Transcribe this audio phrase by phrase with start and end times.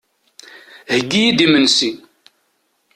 [0.93, 1.91] Heggi-iyi-d imensi.